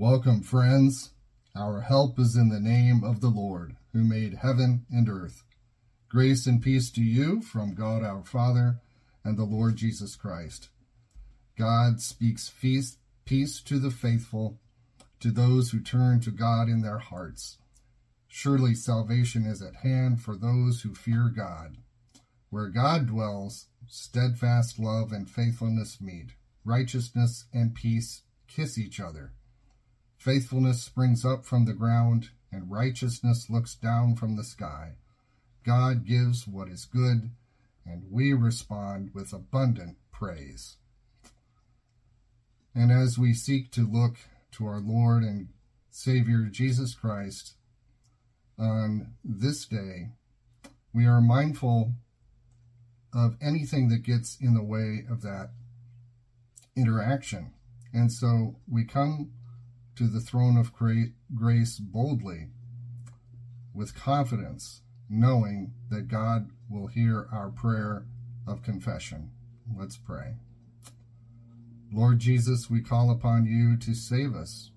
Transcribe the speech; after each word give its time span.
Welcome, 0.00 0.42
friends. 0.42 1.10
Our 1.56 1.80
help 1.80 2.20
is 2.20 2.36
in 2.36 2.50
the 2.50 2.60
name 2.60 3.02
of 3.02 3.20
the 3.20 3.30
Lord, 3.30 3.74
who 3.92 4.04
made 4.04 4.34
heaven 4.34 4.86
and 4.92 5.08
earth. 5.08 5.42
Grace 6.08 6.46
and 6.46 6.62
peace 6.62 6.88
to 6.92 7.02
you 7.02 7.42
from 7.42 7.74
God 7.74 8.04
our 8.04 8.22
Father 8.22 8.78
and 9.24 9.36
the 9.36 9.42
Lord 9.42 9.74
Jesus 9.74 10.14
Christ. 10.14 10.68
God 11.58 12.00
speaks 12.00 12.48
peace 12.48 13.60
to 13.60 13.80
the 13.80 13.90
faithful, 13.90 14.60
to 15.18 15.32
those 15.32 15.72
who 15.72 15.80
turn 15.80 16.20
to 16.20 16.30
God 16.30 16.68
in 16.68 16.82
their 16.82 16.98
hearts. 16.98 17.58
Surely 18.28 18.76
salvation 18.76 19.46
is 19.46 19.60
at 19.60 19.82
hand 19.82 20.22
for 20.22 20.36
those 20.36 20.82
who 20.82 20.94
fear 20.94 21.28
God. 21.28 21.78
Where 22.50 22.68
God 22.68 23.08
dwells, 23.08 23.66
steadfast 23.88 24.78
love 24.78 25.10
and 25.10 25.28
faithfulness 25.28 26.00
meet. 26.00 26.34
Righteousness 26.64 27.46
and 27.52 27.74
peace 27.74 28.22
kiss 28.46 28.78
each 28.78 29.00
other. 29.00 29.32
Faithfulness 30.18 30.82
springs 30.82 31.24
up 31.24 31.44
from 31.46 31.64
the 31.64 31.72
ground, 31.72 32.30
and 32.50 32.70
righteousness 32.70 33.48
looks 33.48 33.76
down 33.76 34.16
from 34.16 34.36
the 34.36 34.42
sky. 34.42 34.94
God 35.64 36.04
gives 36.04 36.46
what 36.46 36.68
is 36.68 36.84
good, 36.84 37.30
and 37.86 38.02
we 38.10 38.32
respond 38.32 39.10
with 39.14 39.32
abundant 39.32 39.96
praise. 40.10 40.76
And 42.74 42.90
as 42.90 43.16
we 43.16 43.32
seek 43.32 43.70
to 43.72 43.88
look 43.88 44.16
to 44.52 44.66
our 44.66 44.80
Lord 44.80 45.22
and 45.22 45.48
Savior 45.90 46.48
Jesus 46.50 46.94
Christ 46.94 47.54
on 48.58 49.14
this 49.24 49.66
day, 49.66 50.10
we 50.92 51.06
are 51.06 51.20
mindful 51.20 51.92
of 53.14 53.36
anything 53.40 53.88
that 53.90 54.02
gets 54.02 54.36
in 54.40 54.54
the 54.54 54.64
way 54.64 55.04
of 55.08 55.22
that 55.22 55.50
interaction. 56.76 57.52
And 57.92 58.12
so 58.12 58.56
we 58.70 58.84
come 58.84 59.30
to 59.98 60.06
the 60.06 60.20
throne 60.20 60.56
of 60.56 60.72
grace 61.34 61.80
boldly 61.80 62.46
with 63.74 63.96
confidence, 63.96 64.82
knowing 65.10 65.72
that 65.90 66.06
God 66.06 66.50
will 66.70 66.86
hear 66.86 67.26
our 67.32 67.48
prayer 67.48 68.06
of 68.46 68.62
confession. 68.62 69.32
Let's 69.76 69.96
pray. 69.96 70.36
Lord 71.92 72.20
Jesus, 72.20 72.70
we 72.70 72.80
call 72.80 73.10
upon 73.10 73.46
you 73.46 73.76
to 73.78 73.92
save 73.92 74.36
us. 74.36 74.70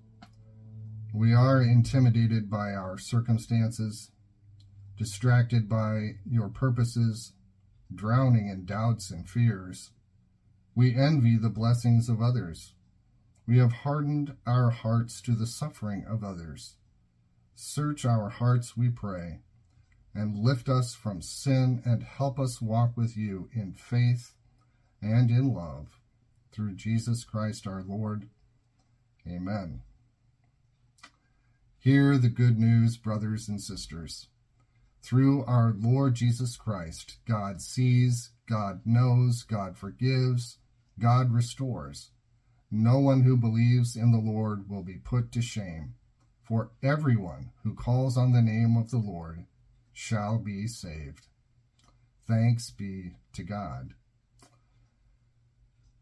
We 1.14 1.32
are 1.32 1.62
intimidated 1.62 2.50
by 2.50 2.72
our 2.72 2.98
circumstances, 2.98 4.10
distracted 4.98 5.68
by 5.68 6.16
your 6.28 6.48
purposes, 6.48 7.34
drowning 7.94 8.48
in 8.48 8.64
doubts 8.64 9.12
and 9.12 9.28
fears. 9.28 9.92
We 10.74 10.96
envy 10.96 11.36
the 11.36 11.48
blessings 11.48 12.08
of 12.08 12.20
others. 12.20 12.74
We 13.46 13.58
have 13.58 13.72
hardened 13.72 14.36
our 14.46 14.70
hearts 14.70 15.20
to 15.22 15.32
the 15.32 15.46
suffering 15.46 16.04
of 16.08 16.22
others. 16.22 16.76
Search 17.54 18.04
our 18.04 18.28
hearts, 18.28 18.76
we 18.76 18.88
pray, 18.88 19.40
and 20.14 20.38
lift 20.38 20.68
us 20.68 20.94
from 20.94 21.22
sin 21.22 21.82
and 21.84 22.02
help 22.02 22.38
us 22.38 22.62
walk 22.62 22.96
with 22.96 23.16
you 23.16 23.48
in 23.52 23.72
faith 23.72 24.34
and 25.00 25.30
in 25.30 25.52
love. 25.52 25.98
Through 26.52 26.74
Jesus 26.74 27.24
Christ 27.24 27.66
our 27.66 27.82
Lord. 27.82 28.28
Amen. 29.26 29.82
Hear 31.78 32.18
the 32.18 32.28
good 32.28 32.58
news, 32.58 32.96
brothers 32.96 33.48
and 33.48 33.60
sisters. 33.60 34.28
Through 35.02 35.44
our 35.46 35.74
Lord 35.76 36.14
Jesus 36.14 36.56
Christ, 36.56 37.16
God 37.26 37.60
sees, 37.60 38.30
God 38.48 38.82
knows, 38.84 39.42
God 39.42 39.76
forgives, 39.76 40.58
God 41.00 41.32
restores. 41.32 42.10
No 42.74 42.98
one 42.98 43.22
who 43.24 43.36
believes 43.36 43.96
in 43.96 44.12
the 44.12 44.18
Lord 44.18 44.70
will 44.70 44.82
be 44.82 44.96
put 44.96 45.30
to 45.32 45.42
shame, 45.42 45.94
for 46.42 46.70
everyone 46.82 47.50
who 47.62 47.74
calls 47.74 48.16
on 48.16 48.32
the 48.32 48.40
name 48.40 48.78
of 48.78 48.90
the 48.90 48.96
Lord 48.96 49.44
shall 49.92 50.38
be 50.38 50.66
saved. 50.66 51.26
Thanks 52.26 52.70
be 52.70 53.12
to 53.34 53.42
God. 53.42 53.92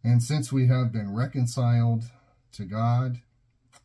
And 0.04 0.22
since 0.22 0.52
we 0.52 0.68
have 0.68 0.92
been 0.92 1.12
reconciled 1.12 2.04
to 2.52 2.64
God 2.64 3.20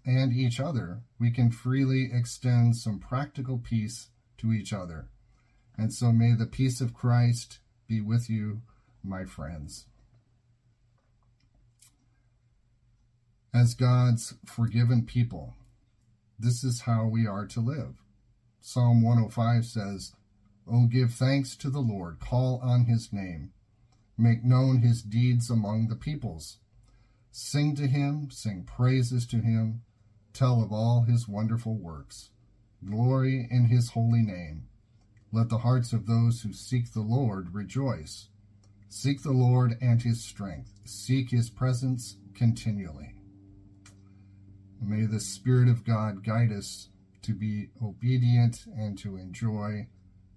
and 0.05 0.31
each 0.31 0.59
other, 0.59 1.01
we 1.19 1.31
can 1.31 1.49
freely 1.49 2.11
extend 2.13 2.75
some 2.75 2.99
practical 2.99 3.57
peace 3.57 4.09
to 4.37 4.53
each 4.53 4.71
other. 4.71 5.09
And 5.75 5.91
so 5.91 6.11
may 6.11 6.33
the 6.33 6.45
peace 6.45 6.81
of 6.81 6.93
Christ 6.93 7.57
be 7.87 7.99
with 7.99 8.29
you, 8.29 8.61
my 9.03 9.25
friends. 9.25 9.87
As 13.55 13.73
God's 13.73 14.33
forgiven 14.45 15.05
people, 15.05 15.53
this 16.37 16.61
is 16.61 16.81
how 16.81 17.05
we 17.05 17.25
are 17.25 17.45
to 17.47 17.61
live. 17.61 17.95
Psalm 18.59 19.01
105 19.01 19.63
says, 19.63 20.11
Oh, 20.69 20.87
give 20.87 21.13
thanks 21.13 21.55
to 21.57 21.69
the 21.69 21.79
Lord, 21.79 22.19
call 22.19 22.59
on 22.61 22.83
his 22.83 23.13
name, 23.13 23.53
make 24.17 24.43
known 24.43 24.79
his 24.79 25.01
deeds 25.01 25.49
among 25.49 25.87
the 25.87 25.95
peoples. 25.95 26.57
Sing 27.31 27.77
to 27.77 27.87
him, 27.87 28.29
sing 28.29 28.65
praises 28.65 29.25
to 29.27 29.37
him, 29.37 29.83
tell 30.33 30.61
of 30.61 30.73
all 30.73 31.03
his 31.03 31.25
wonderful 31.25 31.77
works. 31.77 32.31
Glory 32.85 33.47
in 33.49 33.67
his 33.67 33.91
holy 33.91 34.21
name. 34.21 34.67
Let 35.31 35.47
the 35.47 35.59
hearts 35.59 35.93
of 35.93 36.07
those 36.07 36.41
who 36.41 36.51
seek 36.51 36.91
the 36.91 36.99
Lord 36.99 37.53
rejoice. 37.53 38.27
Seek 38.89 39.23
the 39.23 39.31
Lord 39.31 39.77
and 39.79 40.01
his 40.01 40.21
strength. 40.21 40.73
Seek 40.83 41.31
his 41.31 41.49
presence 41.49 42.17
continually. 42.33 43.14
May 44.81 45.05
the 45.05 45.19
Spirit 45.19 45.67
of 45.67 45.83
God 45.83 46.23
guide 46.23 46.51
us 46.51 46.89
to 47.23 47.33
be 47.33 47.69
obedient 47.83 48.65
and 48.77 48.97
to 48.99 49.17
enjoy 49.17 49.87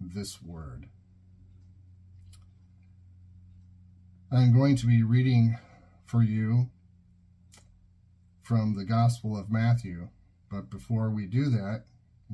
this 0.01 0.43
word. 0.43 0.89
I'm 4.31 4.53
going 4.53 4.77
to 4.77 4.87
be 4.87 5.03
reading 5.03 5.59
for 6.07 6.23
you 6.23 6.71
from 8.43 8.77
the 8.77 8.85
Gospel 8.85 9.39
of 9.39 9.51
Matthew, 9.51 10.09
but 10.51 10.71
before 10.71 11.11
we 11.11 11.27
do 11.27 11.51
that, 11.51 11.85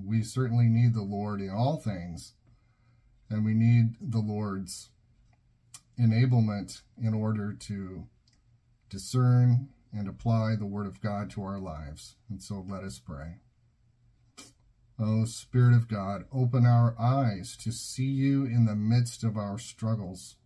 we 0.01 0.23
certainly 0.23 0.67
need 0.67 0.95
the 0.95 1.03
Lord 1.03 1.41
in 1.41 1.51
all 1.51 1.77
things 1.77 2.35
and 3.31 3.45
we 3.45 3.55
need 3.55 3.97
the 4.01 4.21
Lord's 4.21 4.91
enablement 5.99 6.83
in 7.03 7.15
order 7.15 7.53
to 7.53 8.07
discern 8.89 9.69
and 9.95 10.09
apply 10.09 10.57
the 10.59 10.67
Word 10.67 10.87
of 10.87 11.01
God 11.01 11.31
to 11.31 11.43
our 11.43 11.59
lives. 11.59 12.17
And 12.29 12.43
so 12.43 12.65
let 12.69 12.83
us 12.83 12.99
pray. 12.99 13.37
O 14.99 15.25
Spirit 15.25 15.75
of 15.75 15.89
God, 15.89 16.25
open 16.33 16.67
our 16.67 16.95
eyes 16.99 17.57
to 17.59 17.73
see 17.73 18.05
you 18.05 18.45
in 18.45 18.65
the 18.65 18.75
midst 18.75 19.25
of 19.25 19.37
our 19.37 19.59
struggles. 19.59 20.37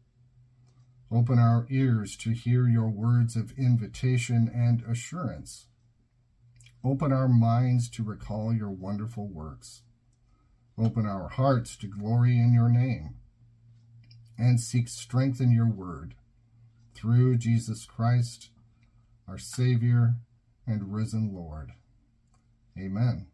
Open 1.10 1.38
our 1.38 1.66
ears 1.70 2.16
to 2.18 2.32
hear 2.32 2.68
your 2.68 2.88
words 2.88 3.36
of 3.36 3.52
invitation 3.58 4.50
and 4.54 4.82
assurance. 4.82 5.66
Open 6.84 7.12
our 7.12 7.28
minds 7.28 7.88
to 7.90 8.02
recall 8.02 8.54
your 8.54 8.70
wonderful 8.70 9.26
works. 9.26 9.82
Open 10.78 11.06
our 11.06 11.28
hearts 11.28 11.76
to 11.78 11.86
glory 11.86 12.38
in 12.38 12.52
your 12.52 12.68
name 12.68 13.16
and 14.38 14.60
seek 14.60 14.88
strength 14.88 15.40
in 15.40 15.50
your 15.50 15.68
word 15.68 16.14
through 16.94 17.36
Jesus 17.36 17.84
Christ, 17.84 18.50
our 19.28 19.38
Savior 19.38 20.14
and 20.66 20.94
risen 20.94 21.34
Lord. 21.34 21.72
Amen. 22.78 23.26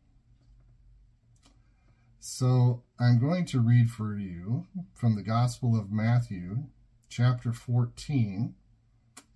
So 2.19 2.83
I'm 2.99 3.19
going 3.19 3.45
to 3.47 3.61
read 3.61 3.91
for 3.91 4.17
you 4.17 4.67
from 4.95 5.15
the 5.15 5.23
Gospel 5.23 5.79
of 5.79 5.93
Matthew, 5.93 6.65
chapter 7.09 7.53
14, 7.53 8.55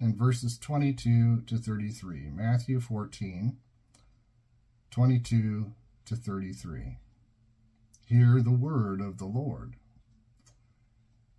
and 0.00 0.16
verses 0.16 0.58
22 0.58 1.42
to 1.42 1.56
33. 1.58 2.30
Matthew 2.32 2.80
14, 2.80 3.56
22 4.90 5.72
to 6.06 6.16
33. 6.16 6.98
Hear 8.06 8.40
the 8.42 8.50
word 8.50 9.00
of 9.00 9.18
the 9.18 9.26
Lord. 9.26 9.74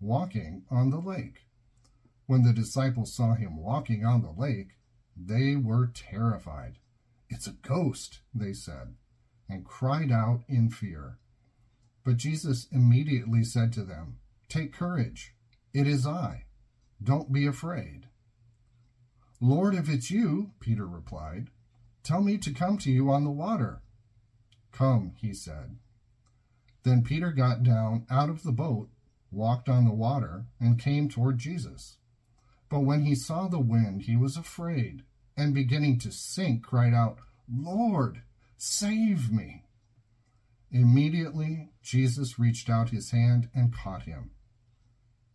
walking 0.00 0.64
on 0.70 0.90
the 0.90 1.00
lake. 1.00 1.46
When 2.26 2.42
the 2.42 2.52
disciples 2.52 3.12
saw 3.12 3.34
him 3.34 3.56
walking 3.56 4.04
on 4.04 4.22
the 4.22 4.30
lake, 4.32 4.76
they 5.16 5.56
were 5.56 5.86
terrified 5.88 6.78
It's 7.28 7.46
a 7.46 7.52
ghost, 7.52 8.20
they 8.34 8.52
said, 8.52 8.94
and 9.48 9.64
cried 9.64 10.10
out 10.10 10.42
in 10.48 10.68
fear. 10.70 11.18
But 12.04 12.16
Jesus 12.16 12.66
immediately 12.72 13.44
said 13.44 13.72
to 13.74 13.84
them, 13.84 14.18
Take 14.48 14.72
courage, 14.72 15.34
it 15.72 15.86
is 15.86 16.06
I. 16.06 16.46
Don't 17.02 17.32
be 17.32 17.46
afraid. 17.46 18.08
Lord, 19.40 19.74
if 19.74 19.88
it's 19.88 20.10
you, 20.10 20.52
Peter 20.60 20.86
replied, 20.86 21.50
tell 22.02 22.20
me 22.20 22.36
to 22.38 22.52
come 22.52 22.78
to 22.78 22.90
you 22.90 23.10
on 23.10 23.24
the 23.24 23.30
water. 23.30 23.82
Come, 24.72 25.12
he 25.16 25.32
said. 25.32 25.76
Then 26.82 27.02
Peter 27.02 27.30
got 27.30 27.62
down 27.62 28.06
out 28.10 28.28
of 28.28 28.42
the 28.42 28.52
boat, 28.52 28.88
walked 29.30 29.68
on 29.68 29.84
the 29.84 29.92
water, 29.92 30.46
and 30.58 30.78
came 30.78 31.08
toward 31.08 31.38
Jesus. 31.38 31.96
But 32.68 32.80
when 32.80 33.04
he 33.04 33.14
saw 33.14 33.48
the 33.48 33.60
wind, 33.60 34.02
he 34.02 34.16
was 34.16 34.36
afraid, 34.36 35.02
and 35.36 35.54
beginning 35.54 35.98
to 36.00 36.12
sink, 36.12 36.64
cried 36.64 36.94
out, 36.94 37.18
Lord, 37.52 38.22
save 38.56 39.32
me. 39.32 39.64
Immediately 40.70 41.70
Jesus 41.82 42.38
reached 42.38 42.70
out 42.70 42.90
his 42.90 43.10
hand 43.10 43.48
and 43.54 43.74
caught 43.74 44.02
him. 44.02 44.30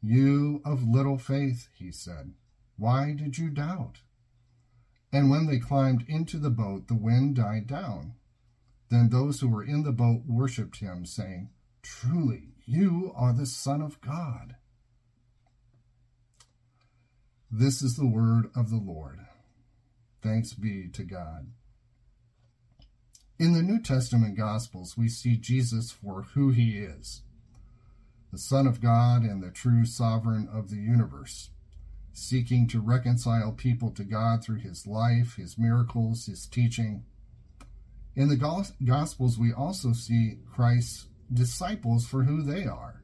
You 0.01 0.61
of 0.63 0.87
little 0.87 1.17
faith, 1.17 1.67
he 1.73 1.91
said, 1.91 2.33
why 2.77 3.13
did 3.13 3.37
you 3.37 3.49
doubt? 3.49 3.99
And 5.11 5.29
when 5.29 5.45
they 5.45 5.59
climbed 5.59 6.03
into 6.09 6.37
the 6.37 6.49
boat, 6.49 6.87
the 6.87 6.95
wind 6.95 7.35
died 7.35 7.67
down. 7.67 8.15
Then 8.89 9.09
those 9.09 9.39
who 9.39 9.47
were 9.47 9.63
in 9.63 9.83
the 9.83 9.93
boat 9.93 10.23
worshipped 10.25 10.77
him, 10.77 11.05
saying, 11.05 11.49
Truly, 11.81 12.54
you 12.65 13.13
are 13.15 13.33
the 13.33 13.45
Son 13.45 13.81
of 13.81 14.01
God. 14.01 14.55
This 17.51 17.81
is 17.81 17.95
the 17.95 18.07
word 18.07 18.49
of 18.55 18.69
the 18.69 18.81
Lord. 18.83 19.19
Thanks 20.21 20.53
be 20.53 20.87
to 20.93 21.03
God. 21.03 21.47
In 23.37 23.53
the 23.53 23.61
New 23.61 23.79
Testament 23.81 24.35
Gospels, 24.35 24.97
we 24.97 25.09
see 25.09 25.37
Jesus 25.37 25.91
for 25.91 26.23
who 26.33 26.49
he 26.49 26.79
is 26.79 27.21
the 28.31 28.39
Son 28.39 28.67
of 28.67 28.81
God 28.81 29.21
and 29.21 29.41
the 29.41 29.49
true 29.49 29.85
sovereign 29.85 30.49
of 30.53 30.69
the 30.69 30.75
universe, 30.75 31.51
seeking 32.11 32.67
to 32.67 32.81
reconcile 32.81 33.53
people 33.53 33.91
to 33.91 34.03
God 34.03 34.43
through 34.43 34.59
his 34.59 34.85
life, 34.85 35.35
his 35.37 35.57
miracles, 35.57 36.25
his 36.25 36.45
teaching. 36.45 37.05
In 38.13 38.27
the 38.27 38.73
Gospels, 38.83 39.37
we 39.37 39.53
also 39.53 39.93
see 39.93 40.39
Christ's 40.53 41.05
disciples 41.33 42.05
for 42.05 42.23
who 42.23 42.41
they 42.41 42.65
are 42.65 43.03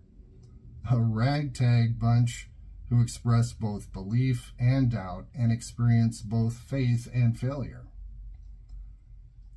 a 0.89 1.00
ragtag 1.00 2.00
bunch 2.00 2.50
who 2.89 3.01
express 3.01 3.53
both 3.53 3.94
belief 3.94 4.51
and 4.59 4.91
doubt 4.91 5.25
and 5.35 5.51
experience 5.51 6.21
both 6.21 6.56
faith 6.56 7.07
and 7.13 7.39
failure 7.39 7.85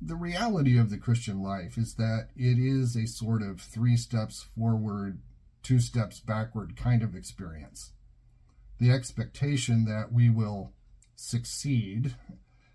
the 0.01 0.15
reality 0.15 0.77
of 0.77 0.89
the 0.89 0.97
Christian 0.97 1.41
life 1.41 1.77
is 1.77 1.95
that 1.95 2.29
it 2.35 2.59
is 2.59 2.95
a 2.95 3.07
sort 3.07 3.41
of 3.41 3.59
three 3.59 3.97
steps 3.97 4.45
forward, 4.55 5.19
two 5.63 5.79
steps 5.79 6.19
backward 6.19 6.75
kind 6.77 7.01
of 7.01 7.15
experience. 7.15 7.91
The 8.77 8.91
expectation 8.91 9.85
that 9.85 10.11
we 10.11 10.29
will 10.29 10.73
succeed 11.15 12.15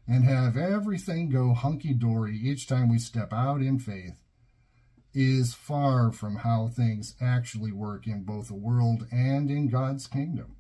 and 0.09 0.25
have 0.25 0.57
everything 0.57 1.29
go 1.29 1.55
hunky 1.55 1.95
dory 1.95 2.37
each 2.37 2.67
time 2.67 2.89
we 2.91 2.99
step 2.99 3.33
out 3.33 3.61
in 3.61 3.79
faith 3.79 4.19
is 5.12 5.55
far 5.55 6.12
from 6.12 6.37
how 6.37 6.69
things 6.69 7.15
actually 7.21 7.73
work 7.73 8.07
in 8.07 8.23
both 8.23 8.49
the 8.49 8.55
world 8.55 9.07
and 9.11 9.51
in 9.51 9.69
God's 9.69 10.07
kingdom. 10.07 10.57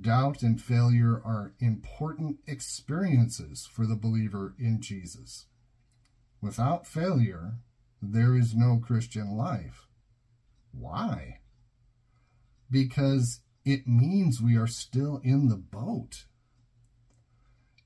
Doubt 0.00 0.42
and 0.42 0.60
failure 0.60 1.22
are 1.24 1.54
important 1.60 2.38
experiences 2.46 3.68
for 3.70 3.86
the 3.86 3.94
believer 3.96 4.54
in 4.58 4.80
Jesus. 4.80 5.46
Without 6.40 6.86
failure, 6.86 7.54
there 8.02 8.36
is 8.36 8.54
no 8.54 8.80
Christian 8.84 9.36
life. 9.36 9.86
Why? 10.72 11.38
Because 12.70 13.40
it 13.64 13.86
means 13.86 14.42
we 14.42 14.56
are 14.56 14.66
still 14.66 15.20
in 15.22 15.48
the 15.48 15.56
boat. 15.56 16.24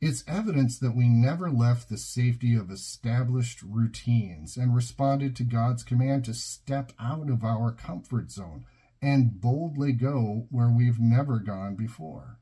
It's 0.00 0.24
evidence 0.28 0.78
that 0.78 0.94
we 0.94 1.08
never 1.08 1.50
left 1.50 1.88
the 1.88 1.98
safety 1.98 2.54
of 2.54 2.70
established 2.70 3.62
routines 3.62 4.56
and 4.56 4.74
responded 4.74 5.34
to 5.36 5.44
God's 5.44 5.82
command 5.82 6.24
to 6.26 6.34
step 6.34 6.92
out 7.00 7.28
of 7.28 7.42
our 7.42 7.72
comfort 7.72 8.30
zone 8.30 8.64
and 9.02 9.40
boldly 9.40 9.92
go 9.92 10.46
where 10.50 10.70
we've 10.70 11.00
never 11.00 11.40
gone 11.40 11.74
before. 11.74 12.38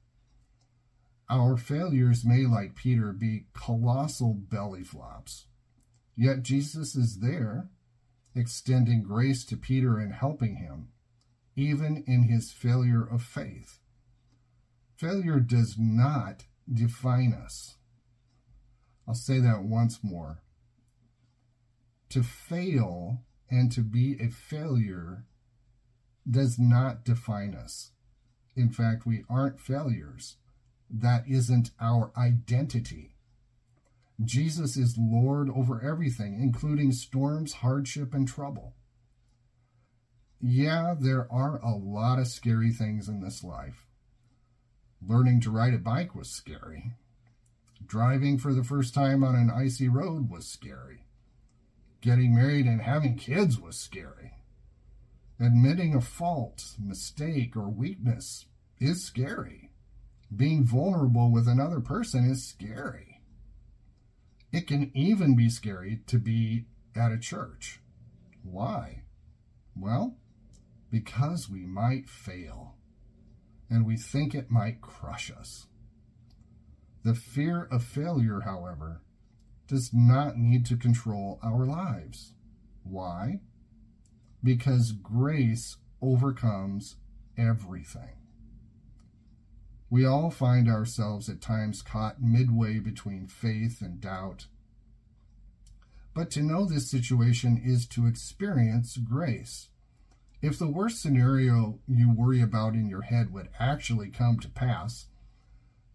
Our 1.30 1.56
failures 1.56 2.24
may, 2.24 2.46
like 2.46 2.76
Peter, 2.76 3.12
be 3.12 3.46
colossal 3.54 4.34
belly 4.34 4.84
flops 4.84 5.46
Yet 6.16 6.42
Jesus 6.42 6.96
is 6.96 7.20
there, 7.20 7.68
extending 8.34 9.02
grace 9.02 9.44
to 9.44 9.56
Peter 9.56 9.98
and 9.98 10.14
helping 10.14 10.56
him, 10.56 10.88
even 11.54 12.02
in 12.06 12.22
his 12.22 12.52
failure 12.52 13.04
of 13.04 13.22
faith. 13.22 13.80
Failure 14.96 15.40
does 15.40 15.76
not 15.78 16.44
define 16.72 17.32
us. 17.32 17.76
I'll 19.06 19.14
say 19.14 19.38
that 19.40 19.62
once 19.62 20.00
more. 20.02 20.42
To 22.10 22.22
fail 22.22 23.22
and 23.50 23.70
to 23.72 23.80
be 23.80 24.16
a 24.20 24.28
failure 24.28 25.24
does 26.28 26.58
not 26.58 27.04
define 27.04 27.54
us. 27.54 27.92
In 28.56 28.70
fact, 28.70 29.06
we 29.06 29.24
aren't 29.28 29.60
failures. 29.60 30.36
That 30.90 31.24
isn't 31.28 31.70
our 31.80 32.10
identity. 32.16 33.16
Jesus 34.24 34.76
is 34.76 34.96
Lord 34.98 35.50
over 35.50 35.82
everything, 35.82 36.40
including 36.40 36.92
storms, 36.92 37.54
hardship, 37.54 38.14
and 38.14 38.26
trouble. 38.26 38.74
Yeah, 40.40 40.94
there 40.98 41.30
are 41.30 41.58
a 41.58 41.74
lot 41.74 42.18
of 42.18 42.26
scary 42.26 42.72
things 42.72 43.08
in 43.08 43.20
this 43.20 43.44
life. 43.44 43.85
Learning 45.08 45.40
to 45.40 45.50
ride 45.50 45.74
a 45.74 45.78
bike 45.78 46.16
was 46.16 46.28
scary. 46.28 46.92
Driving 47.86 48.38
for 48.38 48.52
the 48.52 48.64
first 48.64 48.92
time 48.92 49.22
on 49.22 49.36
an 49.36 49.50
icy 49.50 49.88
road 49.88 50.28
was 50.28 50.48
scary. 50.48 51.06
Getting 52.00 52.34
married 52.34 52.66
and 52.66 52.82
having 52.82 53.16
kids 53.16 53.60
was 53.60 53.76
scary. 53.76 54.32
Admitting 55.38 55.94
a 55.94 56.00
fault, 56.00 56.74
mistake, 56.78 57.56
or 57.56 57.68
weakness 57.68 58.46
is 58.80 59.04
scary. 59.04 59.70
Being 60.34 60.64
vulnerable 60.64 61.30
with 61.30 61.46
another 61.46 61.80
person 61.80 62.28
is 62.28 62.44
scary. 62.44 63.20
It 64.50 64.66
can 64.66 64.90
even 64.94 65.36
be 65.36 65.50
scary 65.50 66.00
to 66.06 66.18
be 66.18 66.64
at 66.96 67.12
a 67.12 67.18
church. 67.18 67.80
Why? 68.42 69.02
Well, 69.76 70.16
because 70.90 71.48
we 71.48 71.66
might 71.66 72.08
fail 72.08 72.75
and 73.68 73.84
we 73.86 73.96
think 73.96 74.34
it 74.34 74.50
might 74.50 74.80
crush 74.80 75.30
us. 75.30 75.66
The 77.04 77.14
fear 77.14 77.64
of 77.70 77.84
failure, 77.84 78.40
however, 78.40 79.00
does 79.68 79.92
not 79.92 80.36
need 80.36 80.66
to 80.66 80.76
control 80.76 81.38
our 81.42 81.64
lives. 81.64 82.32
Why? 82.84 83.40
Because 84.42 84.92
grace 84.92 85.76
overcomes 86.00 86.96
everything. 87.36 88.16
We 89.88 90.04
all 90.04 90.30
find 90.30 90.68
ourselves 90.68 91.28
at 91.28 91.40
times 91.40 91.82
caught 91.82 92.20
midway 92.22 92.78
between 92.78 93.28
faith 93.28 93.80
and 93.80 94.00
doubt. 94.00 94.46
But 96.12 96.30
to 96.32 96.42
know 96.42 96.64
this 96.64 96.90
situation 96.90 97.60
is 97.62 97.86
to 97.88 98.06
experience 98.06 98.96
grace. 98.96 99.68
If 100.42 100.58
the 100.58 100.68
worst 100.68 101.00
scenario 101.00 101.80
you 101.88 102.10
worry 102.10 102.40
about 102.42 102.74
in 102.74 102.88
your 102.88 103.02
head 103.02 103.32
would 103.32 103.48
actually 103.58 104.10
come 104.10 104.38
to 104.40 104.48
pass, 104.48 105.06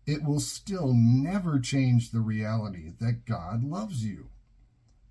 it 0.05 0.23
will 0.23 0.39
still 0.39 0.93
never 0.93 1.59
change 1.59 2.09
the 2.09 2.21
reality 2.21 2.91
that 2.99 3.25
God 3.25 3.63
loves 3.63 4.03
you. 4.03 4.29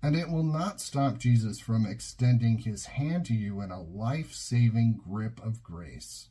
And 0.03 0.15
it 0.15 0.29
will 0.29 0.43
not 0.43 0.81
stop 0.81 1.17
Jesus 1.17 1.59
from 1.59 1.85
extending 1.85 2.59
his 2.59 2.87
hand 2.87 3.25
to 3.27 3.33
you 3.33 3.61
in 3.61 3.71
a 3.71 3.81
life 3.81 4.33
saving 4.33 4.99
grip 5.07 5.39
of 5.43 5.63
grace. 5.63 6.29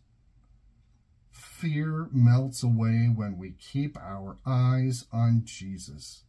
Fear 1.30 2.08
melts 2.12 2.62
away 2.62 3.10
when 3.14 3.38
we 3.38 3.52
keep 3.52 3.96
our 3.96 4.38
eyes 4.44 5.06
on 5.12 5.42
Jesus. 5.44 6.24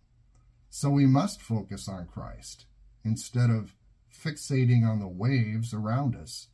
So 0.70 0.90
we 0.90 1.06
must 1.06 1.42
focus 1.42 1.90
on 1.90 2.08
Christ 2.08 2.66
instead 3.04 3.50
of 3.50 3.76
fixating 4.14 4.88
on 4.88 5.00
the 5.00 5.08
waves 5.08 5.74
around 5.74 6.16
us. 6.16 6.48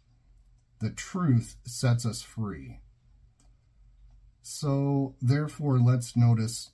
The 0.80 0.90
truth 0.92 1.58
sets 1.66 2.06
us 2.06 2.22
free. 2.22 2.80
So, 4.42 5.16
therefore, 5.22 5.80
let's 5.80 6.16
notice 6.16 6.72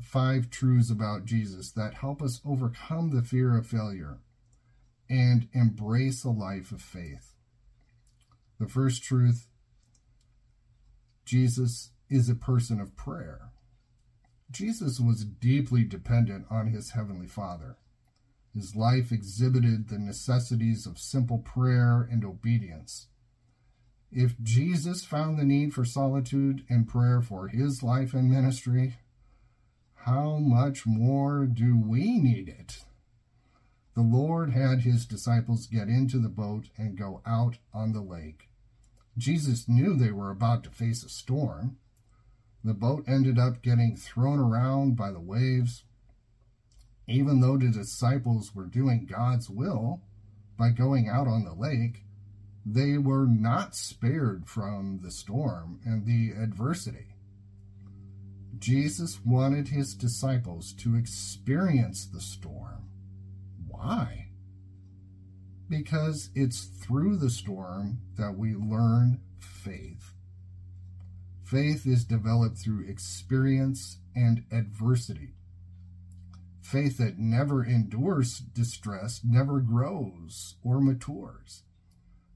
five 0.00 0.50
truths 0.50 0.90
about 0.90 1.24
Jesus 1.24 1.70
that 1.72 1.94
help 1.94 2.22
us 2.22 2.40
overcome 2.44 3.10
the 3.10 3.22
fear 3.22 3.56
of 3.56 3.66
failure 3.66 4.18
and 5.08 5.48
embrace 5.52 6.24
a 6.24 6.30
life 6.30 6.72
of 6.72 6.82
faith. 6.82 7.34
The 8.58 8.68
first 8.68 9.02
truth 9.02 9.46
Jesus 11.24 11.90
is 12.08 12.28
a 12.28 12.34
person 12.34 12.80
of 12.80 12.96
prayer. 12.96 13.52
Jesus 14.50 15.00
was 15.00 15.24
deeply 15.24 15.84
dependent 15.84 16.46
on 16.50 16.66
his 16.66 16.90
Heavenly 16.90 17.26
Father. 17.26 17.76
His 18.54 18.76
life 18.76 19.12
exhibited 19.12 19.88
the 19.88 19.98
necessities 19.98 20.86
of 20.86 20.98
simple 20.98 21.38
prayer 21.38 22.06
and 22.10 22.24
obedience. 22.24 23.06
If 24.14 24.38
Jesus 24.42 25.06
found 25.06 25.38
the 25.38 25.44
need 25.44 25.72
for 25.72 25.86
solitude 25.86 26.64
and 26.68 26.86
prayer 26.86 27.22
for 27.22 27.48
his 27.48 27.82
life 27.82 28.12
and 28.12 28.30
ministry, 28.30 28.96
how 29.94 30.36
much 30.36 30.84
more 30.84 31.46
do 31.46 31.78
we 31.78 32.18
need 32.18 32.46
it? 32.48 32.84
The 33.94 34.02
Lord 34.02 34.50
had 34.50 34.80
his 34.80 35.06
disciples 35.06 35.66
get 35.66 35.88
into 35.88 36.18
the 36.18 36.28
boat 36.28 36.68
and 36.76 36.98
go 36.98 37.22
out 37.24 37.56
on 37.72 37.92
the 37.92 38.02
lake. 38.02 38.48
Jesus 39.16 39.66
knew 39.66 39.94
they 39.94 40.12
were 40.12 40.30
about 40.30 40.64
to 40.64 40.70
face 40.70 41.02
a 41.02 41.08
storm. 41.08 41.78
The 42.62 42.74
boat 42.74 43.04
ended 43.06 43.38
up 43.38 43.62
getting 43.62 43.96
thrown 43.96 44.38
around 44.38 44.94
by 44.94 45.10
the 45.10 45.20
waves. 45.20 45.84
Even 47.08 47.40
though 47.40 47.56
the 47.56 47.70
disciples 47.70 48.54
were 48.54 48.66
doing 48.66 49.06
God's 49.06 49.48
will 49.48 50.02
by 50.58 50.68
going 50.70 51.08
out 51.08 51.26
on 51.26 51.44
the 51.44 51.54
lake, 51.54 52.04
they 52.64 52.96
were 52.98 53.26
not 53.26 53.74
spared 53.74 54.46
from 54.46 55.00
the 55.02 55.10
storm 55.10 55.80
and 55.84 56.06
the 56.06 56.30
adversity. 56.40 57.16
Jesus 58.58 59.18
wanted 59.24 59.68
his 59.68 59.94
disciples 59.94 60.72
to 60.74 60.94
experience 60.94 62.06
the 62.06 62.20
storm. 62.20 62.88
Why? 63.66 64.28
Because 65.68 66.30
it's 66.34 66.64
through 66.64 67.16
the 67.16 67.30
storm 67.30 68.02
that 68.16 68.36
we 68.36 68.54
learn 68.54 69.20
faith. 69.40 70.14
Faith 71.42 71.86
is 71.86 72.04
developed 72.04 72.58
through 72.58 72.86
experience 72.86 73.98
and 74.14 74.44
adversity. 74.52 75.34
Faith 76.60 76.98
that 76.98 77.18
never 77.18 77.64
endures 77.64 78.38
distress 78.38 79.20
never 79.24 79.60
grows 79.60 80.54
or 80.62 80.80
matures. 80.80 81.64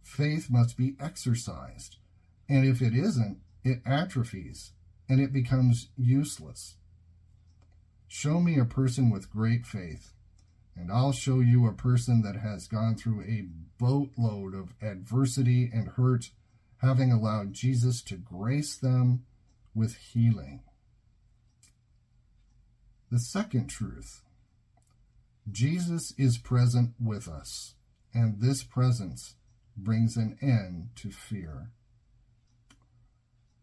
Faith 0.06 0.48
must 0.48 0.76
be 0.76 0.94
exercised, 1.00 1.96
and 2.48 2.64
if 2.64 2.80
it 2.80 2.94
isn't, 2.94 3.38
it 3.64 3.82
atrophies 3.84 4.70
and 5.08 5.20
it 5.20 5.32
becomes 5.32 5.88
useless. 5.96 6.76
Show 8.06 8.40
me 8.40 8.56
a 8.56 8.64
person 8.64 9.10
with 9.10 9.32
great 9.32 9.66
faith, 9.66 10.14
and 10.76 10.92
I'll 10.92 11.12
show 11.12 11.40
you 11.40 11.66
a 11.66 11.72
person 11.72 12.22
that 12.22 12.36
has 12.36 12.68
gone 12.68 12.94
through 12.94 13.22
a 13.22 13.48
boatload 13.78 14.54
of 14.54 14.74
adversity 14.80 15.68
and 15.74 15.88
hurt 15.88 16.30
having 16.78 17.10
allowed 17.10 17.52
Jesus 17.52 18.00
to 18.02 18.16
grace 18.16 18.76
them 18.76 19.24
with 19.74 19.96
healing. 19.96 20.62
The 23.10 23.18
second 23.18 23.66
truth 23.66 24.22
Jesus 25.50 26.14
is 26.16 26.38
present 26.38 26.94
with 27.00 27.26
us, 27.26 27.74
and 28.14 28.40
this 28.40 28.62
presence 28.62 29.34
brings 29.76 30.16
an 30.16 30.38
end 30.40 30.90
to 30.96 31.10
fear. 31.10 31.70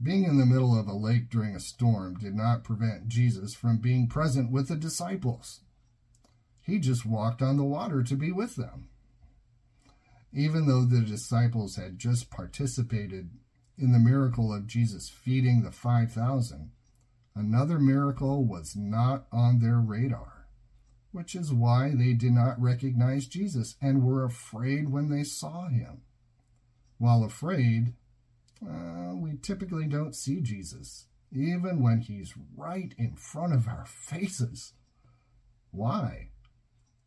Being 0.02 0.26
in 0.26 0.38
the 0.38 0.46
middle 0.46 0.78
of 0.78 0.88
a 0.88 0.94
lake 0.94 1.30
during 1.30 1.56
a 1.56 1.60
storm 1.60 2.16
did 2.16 2.36
not 2.36 2.64
prevent 2.64 3.08
Jesus 3.08 3.54
from 3.54 3.78
being 3.78 4.08
present 4.08 4.52
with 4.52 4.68
the 4.68 4.76
disciples. 4.76 5.62
He 6.62 6.80
just 6.80 7.06
walked 7.06 7.42
on 7.42 7.58
the 7.58 7.64
water 7.64 8.04
to 8.04 8.16
be 8.16 8.32
with 8.32 8.56
them 8.56 8.90
even 10.34 10.68
though 10.68 10.84
the 10.84 11.02
disciples 11.02 11.76
had 11.76 12.00
just 12.00 12.32
participated 12.32 13.30
in 13.78 13.92
the 13.92 14.00
miracle 14.00 14.54
of 14.54 14.68
Jesus 14.68 15.10
feeding 15.10 15.62
the 15.62 15.72
5,000, 15.72 16.72
another 17.36 17.80
miracle 17.80 18.44
was 18.44 18.76
not 18.76 19.26
on 19.32 19.60
their 19.60 19.80
radar, 19.80 20.33
which 21.14 21.36
is 21.36 21.54
why 21.54 21.94
they 21.96 22.12
did 22.14 22.34
not 22.34 22.60
recognize 22.62 23.28
Jesus 23.28 23.76
and 23.80 24.04
were 24.04 24.26
afraid 24.26 24.90
when 24.90 25.10
they 25.10 25.24
saw 25.24 25.70
him. 25.70 26.02
While 26.98 27.24
afraid, 27.24 27.94
uh, 28.62 29.14
we 29.16 29.38
typically 29.38 29.88
don't 29.88 30.16
see 30.16 30.42
Jesus, 30.42 31.06
even 31.32 31.82
when 31.82 32.00
he's 32.00 32.34
right 32.58 32.94
in 32.98 33.16
front 33.16 33.54
of 33.54 33.68
our 33.68 33.86
faces. 33.86 34.74
Why? 35.72 36.30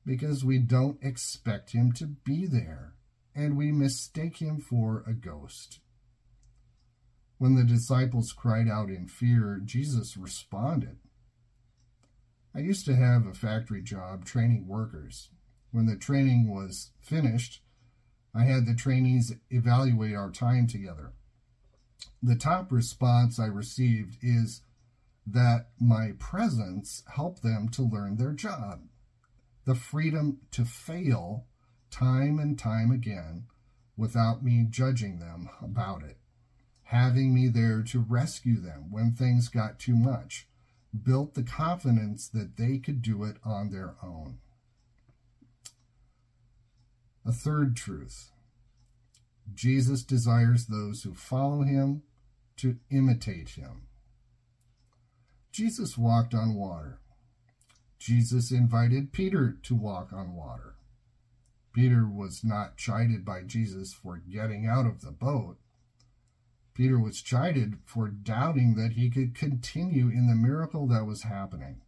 Because 0.04 0.44
we 0.44 0.58
don't 0.58 1.02
expect 1.02 1.72
him 1.72 1.92
to 1.94 2.06
be 2.06 2.46
there 2.46 2.94
and 3.34 3.56
we 3.56 3.72
mistake 3.72 4.38
him 4.38 4.60
for 4.60 5.02
a 5.06 5.12
ghost. 5.12 5.80
When 7.38 7.56
the 7.56 7.64
disciples 7.64 8.32
cried 8.32 8.68
out 8.68 8.88
in 8.88 9.08
fear, 9.08 9.60
Jesus 9.62 10.16
responded. 10.16 10.96
I 12.56 12.60
used 12.60 12.86
to 12.86 12.96
have 12.96 13.26
a 13.26 13.34
factory 13.34 13.82
job 13.82 14.25
training 14.25 14.66
workers. 14.66 15.28
When 15.72 15.84
the 15.84 15.96
training 15.96 16.48
was 16.48 16.90
finished, 17.02 17.60
I 18.34 18.44
had 18.44 18.64
the 18.64 18.75
trainees 18.75 19.34
evaluate 19.50 20.14
our 20.14 20.30
time 20.30 20.66
together. 20.66 21.12
The 22.22 22.34
top 22.34 22.72
response 22.72 23.38
I 23.38 23.44
received 23.44 24.16
is 24.22 24.62
that 25.26 25.68
my 25.78 26.12
presence 26.18 27.02
helped 27.14 27.42
them 27.42 27.68
to 27.70 27.82
learn 27.82 28.16
their 28.16 28.32
job. 28.32 28.88
The 29.66 29.75
freedom 29.75 30.38
to 30.52 30.64
fail 30.64 31.44
time 31.90 32.38
and 32.38 32.58
time 32.58 32.90
again 32.90 33.48
without 33.98 34.42
me 34.42 34.66
judging 34.70 35.18
them 35.18 35.50
about 35.60 36.02
it, 36.04 36.16
having 36.84 37.34
me 37.34 37.48
there 37.48 37.82
to 37.82 38.00
rescue 38.00 38.58
them 38.58 38.90
when 38.90 39.12
things 39.12 39.48
got 39.48 39.78
too 39.78 39.94
much, 39.94 40.48
built 41.05 41.35
the 41.35 41.43
confidence 41.43 42.29
that 42.29 42.57
they 42.57 42.79
could 42.79 43.03
do 43.03 43.25
it 43.25 43.37
on 43.45 43.71
their 43.71 43.95
own. 44.03 44.38
A 47.25 47.33
third 47.33 47.76
truth 47.76 48.31
Jesus 49.55 50.03
desires 50.03 50.67
those 50.67 51.03
who 51.03 51.15
follow 51.15 51.62
him 51.62 52.03
to 52.57 52.76
imitate 52.91 53.50
him. 53.50 53.83
Jesus 55.53 55.97
walked 55.97 56.35
on 56.35 56.55
water. 56.55 57.00
Jesus 57.99 58.50
invited 58.50 59.12
Peter 59.12 59.57
to 59.62 59.75
walk 59.75 60.12
on 60.12 60.35
water. 60.35 60.75
Peter 61.73 62.07
was 62.07 62.45
not 62.45 62.76
chided 62.76 63.25
by 63.25 63.43
Jesus 63.43 63.93
for 63.93 64.17
getting 64.17 64.67
out 64.67 64.87
of 64.87 65.00
the 65.00 65.11
boat. 65.11 65.59
Peter 66.76 66.99
was 66.99 67.23
chided 67.23 67.78
for 67.87 68.06
doubting 68.06 68.75
that 68.75 68.92
he 68.92 69.09
could 69.09 69.35
continue 69.35 70.09
in 70.09 70.26
the 70.26 70.35
miracle 70.35 70.87
that 70.87 71.06
was 71.06 71.23
happening. 71.23 71.80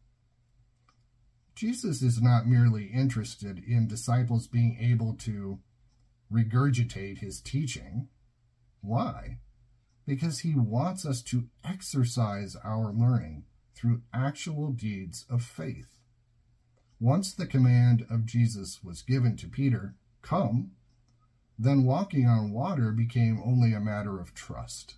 Jesus 1.54 2.00
is 2.00 2.22
not 2.22 2.46
merely 2.46 2.86
interested 2.86 3.58
in 3.58 3.86
disciples 3.86 4.46
being 4.46 4.78
able 4.80 5.12
to 5.12 5.58
regurgitate 6.32 7.18
his 7.18 7.42
teaching. 7.42 8.08
Why? 8.80 9.40
Because 10.06 10.38
he 10.38 10.54
wants 10.54 11.04
us 11.04 11.20
to 11.24 11.48
exercise 11.62 12.56
our 12.64 12.90
learning 12.90 13.44
through 13.74 14.00
actual 14.14 14.72
deeds 14.72 15.26
of 15.28 15.42
faith. 15.42 15.96
Once 16.98 17.34
the 17.34 17.46
command 17.46 18.06
of 18.08 18.24
Jesus 18.24 18.82
was 18.82 19.02
given 19.02 19.36
to 19.36 19.48
Peter, 19.48 19.96
Come, 20.22 20.70
then 21.58 21.84
walking 21.84 22.26
on 22.26 22.52
water 22.52 22.92
became 22.92 23.42
only 23.44 23.72
a 23.72 23.80
matter 23.80 24.20
of 24.20 24.34
trust. 24.34 24.94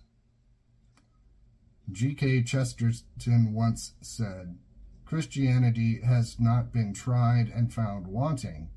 G.K. 1.91 2.43
Chesterton 2.43 3.53
once 3.53 3.93
said, 4.01 4.57
Christianity 5.05 5.99
has 6.05 6.39
not 6.39 6.71
been 6.71 6.93
tried 6.93 7.49
and 7.49 7.73
found 7.73 8.07
wanting. 8.07 8.69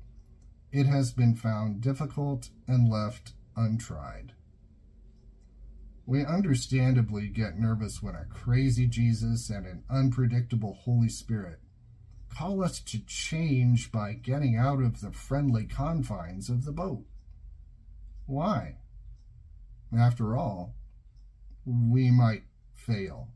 It 0.71 0.85
has 0.85 1.13
been 1.13 1.35
found 1.35 1.79
difficult 1.79 2.49
and 2.67 2.89
left 2.89 3.33
untried. 3.55 4.33
We 6.05 6.25
understandably 6.25 7.29
get 7.29 7.57
nervous 7.57 8.03
when 8.03 8.15
a 8.15 8.25
crazy 8.25 8.85
Jesus 8.85 9.49
and 9.49 9.65
an 9.65 9.83
unpredictable 9.89 10.73
Holy 10.73 11.09
Spirit 11.09 11.59
call 12.35 12.63
us 12.63 12.79
to 12.81 12.99
change 13.05 13.91
by 13.91 14.13
getting 14.13 14.57
out 14.57 14.81
of 14.81 15.01
the 15.01 15.11
friendly 15.11 15.65
confines 15.65 16.49
of 16.49 16.65
the 16.65 16.73
boat. 16.73 17.05
Why? 18.25 18.77
After 19.95 20.35
all, 20.35 20.75
we 21.65 22.11
might 22.11 22.43
fail, 22.73 23.29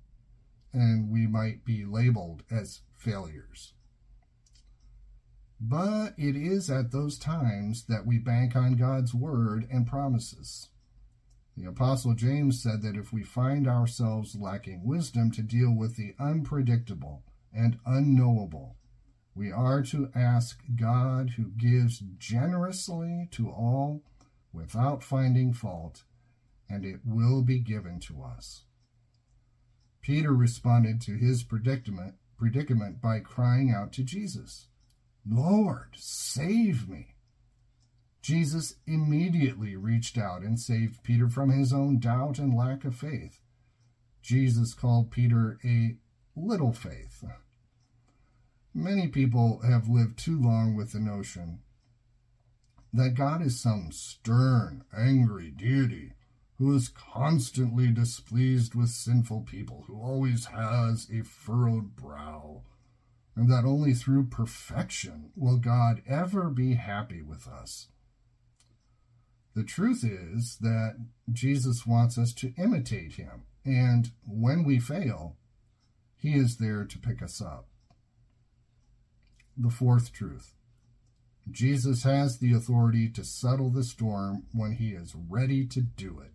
and 0.74 1.10
we 1.10 1.28
might 1.28 1.64
be 1.64 1.86
labeled 1.86 2.44
as 2.52 2.82
failures. 2.98 3.74
But 5.62 6.14
it 6.18 6.36
is 6.36 6.70
at 6.70 6.92
those 6.92 7.18
times 7.18 7.86
that 7.86 8.06
we 8.06 8.18
bank 8.18 8.56
on 8.56 8.76
God's 8.76 9.14
word 9.14 9.68
and 9.70 9.86
promises. 9.86 10.70
The 11.58 11.66
Apostle 11.66 12.14
James 12.14 12.64
said 12.64 12.82
that 12.84 12.96
if 12.96 13.12
we 13.12 13.24
find 13.24 13.68
ourselves 13.68 14.36
lacking 14.36 14.86
wisdom 14.86 15.32
to 15.32 15.42
deal 15.42 15.76
with 15.76 15.98
the 15.98 16.16
unpredictable 16.18 17.24
and 17.54 17.80
unknowable, 17.86 18.78
we 19.36 19.52
are 19.52 19.82
to 19.84 20.10
ask 20.16 20.62
God, 20.76 21.32
who 21.32 21.52
gives 21.52 22.00
generously 22.18 23.28
to 23.32 23.50
all 23.50 24.04
without 24.54 25.04
finding 25.04 25.54
fault, 25.54 26.04
and 26.70 26.86
it 26.86 27.02
will 27.06 27.42
be 27.42 27.60
given 27.60 28.00
to 28.00 28.22
us. 28.24 28.64
Peter 30.02 30.34
responded 30.34 31.02
to 31.02 31.14
his 31.14 31.44
predicament 31.44 32.16
predicament 32.38 33.02
by 33.02 33.20
crying 33.20 33.70
out 33.70 33.92
to 33.92 34.02
Jesus, 34.02 34.68
Lord, 35.30 35.90
save 35.96 36.88
me. 36.88 37.16
Jesus 38.22 38.76
immediately 38.88 39.76
reached 39.76 40.18
out 40.18 40.42
and 40.42 40.60
saved 40.60 41.04
Peter 41.04 41.28
from 41.28 41.50
his 41.50 41.74
own 41.74 42.00
doubt 42.00 42.40
and 42.40 42.56
lack 42.56 42.86
of 42.86 42.96
faith. 42.96 43.42
Jesus 44.22 44.74
called 44.74 45.12
Peter 45.12 45.60
a 45.66 45.98
little 46.36 46.72
faith. 46.72 47.24
Many 48.74 49.08
people 49.08 49.62
have 49.62 49.90
lived 49.90 50.18
too 50.18 50.40
long 50.40 50.76
with 50.76 50.94
the 50.94 51.00
notion 51.00 51.60
that 52.94 53.16
God 53.16 53.42
is 53.42 53.60
some 53.60 53.92
stern, 53.92 54.84
angry 54.96 55.52
deity 55.52 56.14
who 56.58 56.76
is 56.76 56.90
constantly 56.90 57.88
displeased 57.88 58.76
with 58.76 58.90
sinful 58.90 59.42
people, 59.42 59.86
who 59.88 59.96
always 60.02 60.46
has 60.48 61.08
a 61.10 61.24
furrowed 61.24 61.96
brow, 61.96 62.64
and 63.36 63.50
that 63.50 63.64
only 63.64 63.94
through 63.94 64.26
perfection 64.26 65.32
will 65.38 65.58
God 65.58 66.02
ever 66.06 66.50
be 66.50 66.74
happy 66.74 67.22
with 67.22 67.48
us. 67.48 67.88
The 69.56 69.64
truth 69.64 70.04
is 70.04 70.58
that 70.60 70.98
Jesus 71.32 71.86
wants 71.88 72.18
us 72.18 72.34
to 72.36 72.54
imitate 72.58 73.14
him, 73.14 73.46
and 73.64 74.12
when 74.28 74.66
we 74.66 74.80
fail, 74.80 75.38
he 76.18 76.34
is 76.34 76.58
there 76.58 76.84
to 76.84 77.00
pick 77.00 77.22
us 77.22 77.42
up. 77.42 77.68
The 79.56 79.70
fourth 79.70 80.12
truth 80.12 80.54
Jesus 81.52 82.04
has 82.04 82.38
the 82.38 82.54
authority 82.54 83.10
to 83.10 83.24
settle 83.24 83.70
the 83.70 83.84
storm 83.84 84.44
when 84.54 84.74
he 84.74 84.90
is 84.90 85.16
ready 85.16 85.66
to 85.68 85.82
do 85.82 86.20
it. 86.20 86.32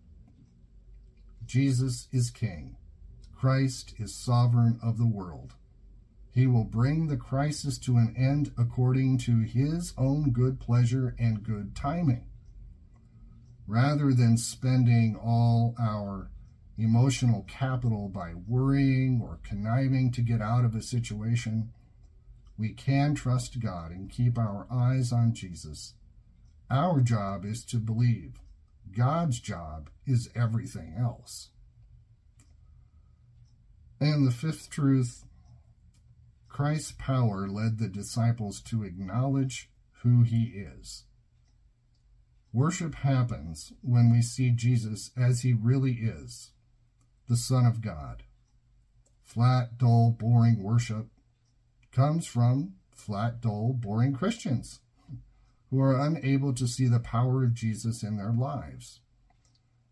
Jesus 1.46 2.08
is 2.12 2.30
King. 2.30 2.76
Christ 3.34 3.94
is 3.98 4.14
sovereign 4.14 4.78
of 4.82 4.98
the 4.98 5.06
world. 5.06 5.54
He 6.32 6.46
will 6.46 6.64
bring 6.64 7.06
the 7.06 7.16
crisis 7.16 7.78
to 7.78 7.96
an 7.96 8.14
end 8.18 8.52
according 8.58 9.18
to 9.18 9.40
his 9.40 9.92
own 9.96 10.30
good 10.30 10.58
pleasure 10.58 11.14
and 11.18 11.44
good 11.44 11.76
timing. 11.76 12.26
Rather 13.66 14.12
than 14.12 14.36
spending 14.36 15.14
all 15.14 15.74
our 15.78 16.30
emotional 16.76 17.44
capital 17.46 18.08
by 18.08 18.32
worrying 18.48 19.20
or 19.22 19.38
conniving 19.44 20.10
to 20.10 20.22
get 20.22 20.40
out 20.40 20.64
of 20.64 20.74
a 20.74 20.82
situation, 20.82 21.72
we 22.56 22.72
can 22.72 23.14
trust 23.14 23.60
God 23.60 23.90
and 23.90 24.10
keep 24.10 24.38
our 24.38 24.66
eyes 24.70 25.12
on 25.12 25.34
Jesus. 25.34 25.94
Our 26.70 27.00
job 27.00 27.44
is 27.44 27.64
to 27.66 27.76
believe. 27.76 28.40
God's 28.96 29.40
job 29.40 29.90
is 30.06 30.30
everything 30.34 30.94
else. 30.98 31.50
And 34.00 34.26
the 34.26 34.32
fifth 34.32 34.70
truth 34.70 35.24
Christ's 36.48 36.92
power 36.92 37.48
led 37.48 37.78
the 37.78 37.88
disciples 37.88 38.60
to 38.62 38.84
acknowledge 38.84 39.70
who 40.02 40.22
he 40.22 40.44
is. 40.44 41.04
Worship 42.52 42.94
happens 42.94 43.72
when 43.82 44.12
we 44.12 44.22
see 44.22 44.50
Jesus 44.50 45.10
as 45.16 45.40
he 45.40 45.52
really 45.52 45.94
is, 45.94 46.52
the 47.28 47.36
Son 47.36 47.66
of 47.66 47.80
God. 47.80 48.22
Flat, 49.24 49.78
dull, 49.78 50.14
boring 50.16 50.62
worship 50.62 51.08
comes 51.94 52.26
from 52.26 52.74
flat, 52.92 53.40
dull, 53.40 53.72
boring 53.72 54.12
Christians 54.12 54.80
who 55.70 55.80
are 55.80 55.98
unable 55.98 56.52
to 56.54 56.68
see 56.68 56.86
the 56.86 57.00
power 57.00 57.44
of 57.44 57.54
Jesus 57.54 58.02
in 58.02 58.16
their 58.16 58.32
lives. 58.32 59.00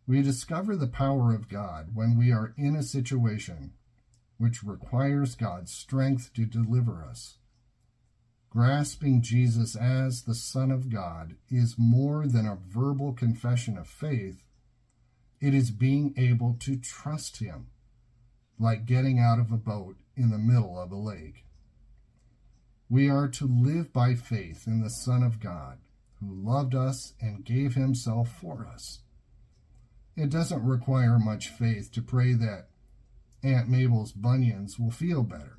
We 0.06 0.22
discover 0.22 0.76
the 0.76 0.88
power 0.88 1.34
of 1.34 1.48
God 1.48 1.90
when 1.94 2.18
we 2.18 2.32
are 2.32 2.54
in 2.56 2.76
a 2.76 2.82
situation 2.82 3.72
which 4.36 4.64
requires 4.64 5.36
God's 5.36 5.72
strength 5.72 6.32
to 6.34 6.44
deliver 6.44 7.04
us. 7.04 7.38
Grasping 8.50 9.22
Jesus 9.22 9.76
as 9.76 10.22
the 10.22 10.34
Son 10.34 10.70
of 10.70 10.90
God 10.90 11.36
is 11.48 11.76
more 11.78 12.26
than 12.26 12.46
a 12.46 12.58
verbal 12.68 13.12
confession 13.12 13.78
of 13.78 13.86
faith. 13.86 14.42
It 15.40 15.54
is 15.54 15.70
being 15.70 16.14
able 16.16 16.56
to 16.60 16.76
trust 16.76 17.38
Him, 17.38 17.68
like 18.58 18.84
getting 18.84 19.18
out 19.18 19.38
of 19.38 19.50
a 19.50 19.56
boat 19.56 19.96
in 20.16 20.30
the 20.30 20.38
middle 20.38 20.78
of 20.78 20.92
a 20.92 20.96
lake. 20.96 21.46
We 22.92 23.08
are 23.08 23.26
to 23.26 23.46
live 23.46 23.90
by 23.90 24.14
faith 24.14 24.66
in 24.66 24.82
the 24.82 24.90
Son 24.90 25.22
of 25.22 25.40
God, 25.40 25.78
who 26.20 26.26
loved 26.30 26.74
us 26.74 27.14
and 27.22 27.42
gave 27.42 27.74
himself 27.74 28.28
for 28.28 28.66
us. 28.66 29.00
It 30.14 30.28
doesn't 30.28 30.62
require 30.62 31.18
much 31.18 31.48
faith 31.48 31.90
to 31.92 32.02
pray 32.02 32.34
that 32.34 32.68
Aunt 33.42 33.70
Mabel's 33.70 34.12
bunions 34.12 34.78
will 34.78 34.90
feel 34.90 35.22
better. 35.22 35.56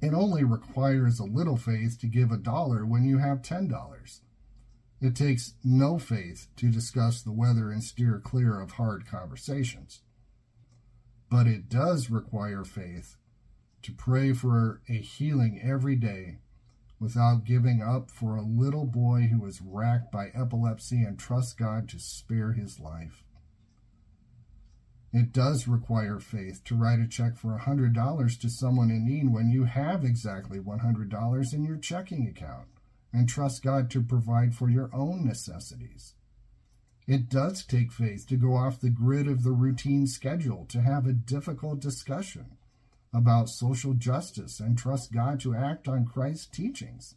It 0.00 0.14
only 0.14 0.44
requires 0.44 1.20
a 1.20 1.24
little 1.24 1.58
faith 1.58 2.00
to 2.00 2.06
give 2.06 2.32
a 2.32 2.38
dollar 2.38 2.86
when 2.86 3.04
you 3.04 3.18
have 3.18 3.42
$10. 3.42 4.20
It 5.02 5.14
takes 5.14 5.56
no 5.62 5.98
faith 5.98 6.46
to 6.56 6.70
discuss 6.70 7.20
the 7.20 7.32
weather 7.32 7.70
and 7.70 7.84
steer 7.84 8.18
clear 8.18 8.62
of 8.62 8.70
hard 8.72 9.06
conversations. 9.06 10.00
But 11.30 11.46
it 11.46 11.68
does 11.68 12.08
require 12.08 12.64
faith 12.64 13.18
to 13.82 13.92
pray 13.92 14.32
for 14.32 14.80
a 14.88 14.94
healing 14.94 15.60
every 15.62 15.96
day 15.96 16.38
without 17.00 17.44
giving 17.44 17.80
up 17.80 18.10
for 18.10 18.36
a 18.36 18.42
little 18.42 18.86
boy 18.86 19.28
who 19.30 19.40
was 19.40 19.62
racked 19.62 20.10
by 20.10 20.30
epilepsy 20.34 21.02
and 21.02 21.18
trust 21.18 21.56
God 21.56 21.88
to 21.88 21.98
spare 21.98 22.52
his 22.52 22.80
life. 22.80 23.22
It 25.12 25.32
does 25.32 25.66
require 25.66 26.18
faith 26.18 26.62
to 26.64 26.76
write 26.76 26.98
a 26.98 27.06
check 27.06 27.36
for 27.36 27.54
a 27.54 27.60
$100 27.60 28.40
to 28.40 28.50
someone 28.50 28.90
in 28.90 29.06
need 29.06 29.32
when 29.32 29.48
you 29.48 29.64
have 29.64 30.04
exactly 30.04 30.58
$100 30.58 31.54
in 31.54 31.64
your 31.64 31.78
checking 31.78 32.26
account 32.28 32.66
and 33.12 33.28
trust 33.28 33.62
God 33.62 33.90
to 33.90 34.02
provide 34.02 34.54
for 34.54 34.68
your 34.68 34.90
own 34.92 35.24
necessities. 35.24 36.14
It 37.06 37.30
does 37.30 37.64
take 37.64 37.90
faith 37.90 38.26
to 38.26 38.36
go 38.36 38.54
off 38.54 38.80
the 38.80 38.90
grid 38.90 39.28
of 39.28 39.44
the 39.44 39.52
routine 39.52 40.06
schedule 40.06 40.66
to 40.66 40.82
have 40.82 41.06
a 41.06 41.14
difficult 41.14 41.80
discussion 41.80 42.57
about 43.12 43.48
social 43.48 43.94
justice 43.94 44.60
and 44.60 44.76
trust 44.76 45.12
God 45.12 45.40
to 45.40 45.54
act 45.54 45.88
on 45.88 46.06
Christ's 46.06 46.46
teachings. 46.46 47.14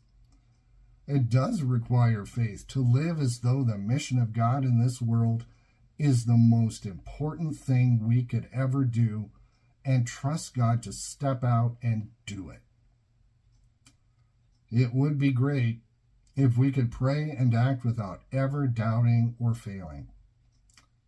It 1.07 1.29
does 1.29 1.63
require 1.63 2.25
faith 2.25 2.67
to 2.69 2.81
live 2.81 3.19
as 3.19 3.39
though 3.39 3.63
the 3.63 3.77
mission 3.77 4.17
of 4.19 4.33
God 4.33 4.63
in 4.63 4.81
this 4.81 5.01
world 5.01 5.45
is 5.99 6.25
the 6.25 6.37
most 6.37 6.85
important 6.85 7.55
thing 7.57 8.07
we 8.07 8.23
could 8.23 8.47
ever 8.53 8.85
do 8.85 9.29
and 9.83 10.07
trust 10.07 10.55
God 10.55 10.81
to 10.83 10.93
step 10.93 11.43
out 11.43 11.75
and 11.81 12.09
do 12.25 12.49
it. 12.49 12.61
It 14.71 14.93
would 14.93 15.19
be 15.19 15.31
great 15.31 15.81
if 16.35 16.57
we 16.57 16.71
could 16.71 16.91
pray 16.91 17.35
and 17.37 17.53
act 17.53 17.83
without 17.83 18.21
ever 18.31 18.67
doubting 18.67 19.35
or 19.39 19.53
failing. 19.53 20.07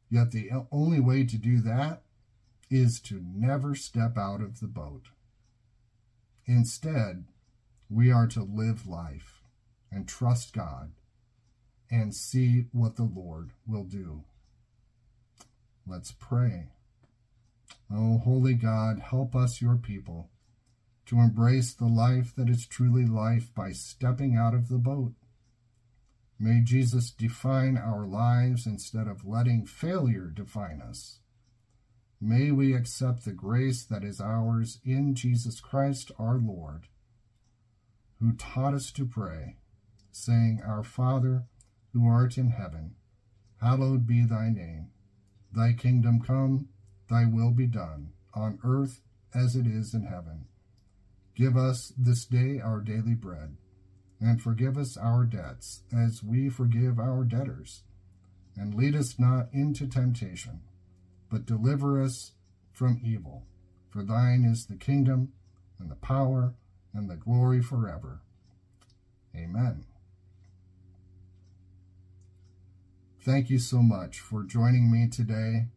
Yet 0.10 0.32
the 0.32 0.50
only 0.72 1.00
way 1.00 1.24
to 1.24 1.38
do 1.38 1.62
that 1.62 2.02
is 2.74 3.00
to 3.00 3.24
never 3.24 3.76
step 3.76 4.18
out 4.18 4.42
of 4.42 4.60
the 4.60 4.68
boat. 4.68 5.10
Instead, 6.48 7.26
we 7.88 8.12
are 8.12 8.26
to 8.26 8.42
live 8.42 8.88
life 8.88 9.44
and 9.92 10.08
trust 10.08 10.54
God 10.54 10.92
and 11.92 12.16
see 12.16 12.66
what 12.72 12.96
the 12.96 13.04
Lord 13.04 13.52
will 13.68 13.84
do. 13.84 14.24
Let's 15.86 16.12
pray. 16.12 16.70
Oh, 17.94 18.18
holy 18.18 18.56
God, 18.56 19.00
help 19.00 19.36
us, 19.36 19.62
your 19.62 19.76
people, 19.76 20.32
to 21.06 21.20
embrace 21.20 21.74
the 21.74 21.86
life 21.86 22.34
that 22.36 22.50
is 22.50 22.66
truly 22.66 23.06
life 23.06 23.54
by 23.54 23.72
stepping 23.72 24.36
out 24.36 24.56
of 24.56 24.70
the 24.70 24.80
boat. 24.80 25.14
May 26.40 26.62
Jesus 26.62 27.12
define 27.12 27.78
our 27.78 28.08
lives 28.08 28.66
instead 28.66 29.08
of 29.08 29.26
letting 29.26 29.68
failure 29.68 30.32
define 30.34 30.82
us. 30.82 31.20
May 32.26 32.52
we 32.52 32.74
accept 32.74 33.26
the 33.26 33.34
grace 33.34 33.84
that 33.84 34.02
is 34.02 34.22
ours 34.22 34.80
in 34.86 35.14
Jesus 35.14 35.60
Christ 35.60 36.10
our 36.18 36.38
Lord, 36.38 36.88
who 38.22 38.32
taught 38.32 38.74
us 38.74 38.94
to 38.94 39.06
pray, 39.06 39.58
saying, 40.14 40.62
Our 40.66 40.84
Father, 40.84 41.44
who 41.92 42.08
art 42.08 42.38
in 42.38 42.52
heaven, 42.52 42.96
hallowed 43.60 44.08
be 44.08 44.24
thy 44.24 44.50
name. 44.50 44.92
Thy 45.52 45.74
kingdom 45.74 46.22
come, 46.22 46.70
thy 47.10 47.26
will 47.26 47.52
be 47.52 47.68
done, 47.68 48.14
on 48.34 48.58
earth 48.64 49.02
as 49.34 49.58
it 49.58 49.68
is 49.68 49.94
in 49.94 50.06
heaven. 50.06 50.46
Give 51.36 51.58
us 51.58 51.92
this 51.98 52.24
day 52.24 52.58
our 52.58 52.80
daily 52.80 53.16
bread, 53.16 53.58
and 54.22 54.42
forgive 54.42 54.78
us 54.78 54.96
our 54.96 55.26
debts, 55.26 55.82
as 55.94 56.24
we 56.24 56.48
forgive 56.48 57.00
our 57.00 57.26
debtors. 57.26 57.84
And 58.56 58.74
lead 58.74 58.96
us 58.96 59.20
not 59.20 59.50
into 59.52 59.88
temptation 59.88 60.62
but 61.34 61.48
deliver 61.48 62.00
us 62.00 62.34
from 62.72 63.02
evil. 63.04 63.48
For 63.90 64.04
thine 64.04 64.46
is 64.46 64.68
the 64.68 64.76
kingdom, 64.76 65.34
and 65.80 65.90
the 65.90 65.96
power, 65.96 66.54
and 66.94 67.10
the 67.10 67.16
glory 67.16 67.60
forever. 67.60 68.22
Amen. 69.36 69.86
Thank 73.20 73.50
you 73.50 73.58
so 73.58 73.82
much 73.82 74.20
for 74.20 74.44
joining 74.44 74.92
me 74.92 75.08
today. 75.08 75.70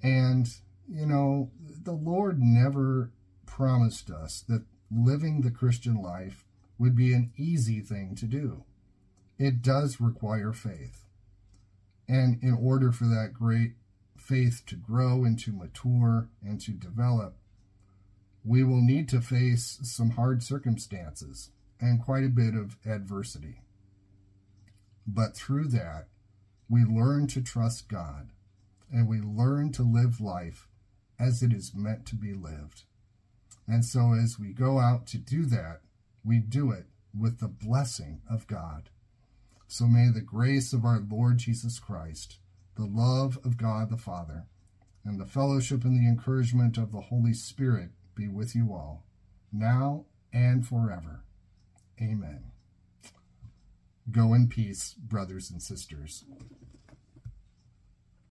And, 0.00 0.48
you 0.88 1.06
know, 1.06 1.50
the 1.82 1.90
Lord 1.90 2.38
never 2.40 3.10
promised 3.46 4.10
us 4.10 4.44
that 4.48 4.64
living 4.92 5.40
the 5.40 5.50
Christian 5.50 6.00
life 6.00 6.44
would 6.78 6.94
be 6.94 7.12
an 7.12 7.32
easy 7.36 7.80
thing 7.80 8.14
to 8.14 8.26
do. 8.26 8.62
It 9.40 9.60
does 9.60 10.00
require 10.00 10.52
faith. 10.52 11.04
And 12.06 12.40
in 12.44 12.54
order 12.54 12.92
for 12.92 13.06
that 13.06 13.32
great 13.32 13.72
faith 14.26 14.62
to 14.66 14.74
grow 14.74 15.24
and 15.24 15.38
to 15.40 15.52
mature 15.52 16.28
and 16.42 16.60
to 16.62 16.72
develop, 16.72 17.36
we 18.44 18.64
will 18.64 18.82
need 18.82 19.08
to 19.08 19.20
face 19.20 19.78
some 19.82 20.10
hard 20.10 20.42
circumstances 20.42 21.50
and 21.80 22.02
quite 22.02 22.24
a 22.24 22.28
bit 22.28 22.54
of 22.54 22.76
adversity. 22.84 23.60
But 25.06 25.36
through 25.36 25.68
that, 25.68 26.08
we 26.68 26.84
learn 26.84 27.26
to 27.28 27.42
trust 27.42 27.88
God 27.88 28.30
and 28.92 29.08
we 29.08 29.20
learn 29.20 29.72
to 29.72 29.82
live 29.82 30.20
life 30.20 30.68
as 31.18 31.42
it 31.42 31.52
is 31.52 31.74
meant 31.74 32.06
to 32.06 32.14
be 32.14 32.34
lived. 32.34 32.82
And 33.66 33.84
so, 33.84 34.12
as 34.12 34.38
we 34.38 34.52
go 34.52 34.78
out 34.78 35.06
to 35.08 35.18
do 35.18 35.44
that, 35.46 35.80
we 36.24 36.38
do 36.38 36.70
it 36.70 36.86
with 37.18 37.40
the 37.40 37.48
blessing 37.48 38.20
of 38.30 38.46
God. 38.46 38.90
So, 39.66 39.86
may 39.86 40.08
the 40.08 40.20
grace 40.20 40.72
of 40.72 40.84
our 40.84 41.00
Lord 41.00 41.38
Jesus 41.38 41.80
Christ, 41.80 42.38
the 42.76 42.86
love 42.86 43.38
of 43.44 43.56
God 43.56 43.90
the 43.90 43.96
Father, 43.96 44.46
and 45.04 45.18
the 45.20 45.26
fellowship 45.26 45.84
and 45.84 45.96
the 45.96 46.08
encouragement 46.08 46.76
of 46.76 46.92
the 46.92 47.02
Holy 47.02 47.32
Spirit 47.32 47.90
be 48.14 48.28
with 48.28 48.54
you 48.54 48.72
all, 48.72 49.04
now 49.52 50.04
and 50.32 50.66
forever. 50.66 51.22
Amen. 52.00 52.44
Go 54.10 54.34
in 54.34 54.48
peace, 54.48 54.94
brothers 54.94 55.50
and 55.50 55.62
sisters. 55.62 56.24